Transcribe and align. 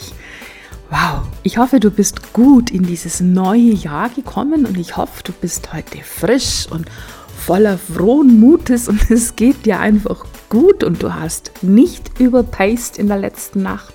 Wow, 0.88 1.28
ich 1.42 1.58
hoffe, 1.58 1.78
du 1.78 1.90
bist 1.90 2.32
gut 2.32 2.70
in 2.70 2.84
dieses 2.84 3.20
neue 3.20 3.74
Jahr 3.74 4.08
gekommen 4.08 4.64
und 4.64 4.78
ich 4.78 4.96
hoffe, 4.96 5.22
du 5.22 5.32
bist 5.32 5.74
heute 5.74 5.98
frisch 6.02 6.66
und 6.70 6.90
voller 7.36 7.76
frohen 7.76 8.40
Mutes 8.40 8.88
und 8.88 9.10
es 9.14 9.36
geht 9.36 9.66
dir 9.66 9.78
einfach 9.78 10.24
gut 10.48 10.82
und 10.82 11.02
du 11.02 11.14
hast 11.14 11.52
nicht 11.62 12.18
überpaced 12.18 12.96
in 12.96 13.08
der 13.08 13.18
letzten 13.18 13.62
Nacht. 13.62 13.92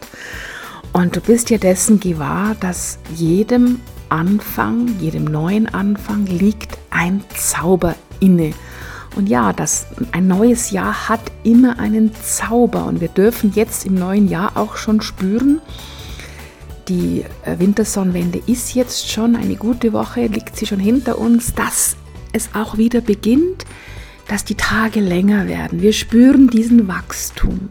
Und 0.94 1.16
du 1.16 1.22
bist 1.22 1.50
dir 1.50 1.58
dessen 1.58 2.00
gewahr, 2.00 2.56
dass 2.60 3.00
jedem 3.16 3.80
Anfang, 4.10 5.00
jedem 5.00 5.26
neuen 5.26 5.68
Anfang 5.68 6.26
liegt 6.26 6.78
ein 6.90 7.24
Zauber 7.36 7.96
inne. 8.20 8.54
Und 9.16 9.30
ja, 9.30 9.54
das, 9.54 9.88
ein 10.12 10.28
neues 10.28 10.72
Jahr 10.72 11.08
hat 11.10 11.22
immer 11.44 11.80
einen 11.80 12.12
Zauber 12.14 12.86
und 12.86 13.02
wir 13.02 13.08
dürfen 13.08 13.54
jetzt 13.56 13.86
im 13.86 13.96
neuen 13.96 14.28
Jahr 14.28 14.58
auch 14.58 14.76
schon 14.76 15.02
spüren, 15.02 15.62
die 16.88 17.24
äh, 17.44 17.58
Wintersonnenwende 17.58 18.42
ist 18.46 18.76
jetzt 18.76 19.10
schon 19.10 19.36
eine 19.36 19.56
gute 19.56 19.94
Woche, 19.94 20.28
liegt 20.28 20.56
sie 20.56 20.68
schon 20.68 20.80
hinter 20.80 21.18
uns, 21.18 21.54
dass 21.54 21.96
es 22.32 22.50
auch 22.54 22.78
wieder 22.78 23.02
beginnt, 23.02 23.66
dass 24.28 24.44
die 24.44 24.56
Tage 24.56 25.00
länger 25.00 25.48
werden. 25.48 25.82
Wir 25.82 25.94
spüren 25.94 26.50
diesen 26.50 26.88
Wachstum. 26.88 27.70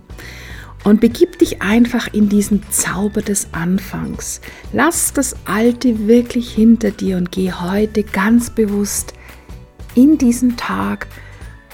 Und 0.85 1.01
begib 1.01 1.39
dich 1.39 1.63
einfach 1.63 2.13
in 2.13 2.29
diesen 2.29 2.63
Zauber 2.71 3.23
des 3.23 3.49
Anfangs. 3.53 4.41
Lass 4.73 5.15
das 5.15 5.35
Alte 5.47 6.07
wirklich 6.07 6.53
hinter 6.53 6.91
dir 6.91 7.17
und 7.17 7.33
geh 7.33 7.53
heute 7.53 8.03
ganz 8.03 8.51
bewusst 8.51 9.15
in 9.95 10.19
diesen 10.19 10.57
Tag. 10.57 11.07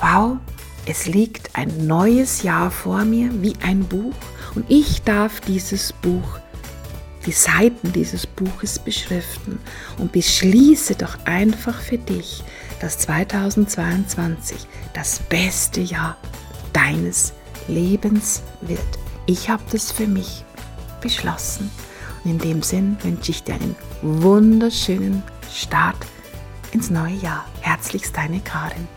Wow, 0.00 0.38
es 0.86 1.06
liegt 1.06 1.56
ein 1.56 1.86
neues 1.86 2.42
Jahr 2.42 2.70
vor 2.70 3.04
mir 3.04 3.30
wie 3.42 3.54
ein 3.62 3.84
Buch 3.84 4.14
und 4.54 4.64
ich 4.68 5.02
darf 5.02 5.40
dieses 5.40 5.92
Buch, 5.92 6.38
die 7.26 7.32
Seiten 7.32 7.92
dieses 7.92 8.26
Buches 8.26 8.78
beschriften 8.78 9.58
und 9.98 10.12
beschließe 10.12 10.94
doch 10.94 11.18
einfach 11.26 11.80
für 11.80 11.98
dich, 11.98 12.42
dass 12.80 12.98
2022 12.98 14.66
das 14.94 15.18
beste 15.18 15.80
Jahr 15.80 16.16
deines 16.72 17.34
Lebens 17.68 18.42
wird. 18.62 18.80
Ich 19.30 19.48
habe 19.48 19.62
das 19.70 19.92
für 19.92 20.08
mich 20.08 20.44
beschlossen. 21.00 21.70
Und 22.24 22.32
in 22.32 22.38
dem 22.38 22.62
Sinn 22.62 22.96
wünsche 23.00 23.30
ich 23.30 23.44
dir 23.44 23.54
einen 23.54 23.76
wunderschönen 24.02 25.22
Start 25.48 25.98
ins 26.72 26.90
neue 26.90 27.14
Jahr. 27.14 27.44
Herzlichst 27.60 28.16
deine 28.16 28.40
Karin. 28.40 28.88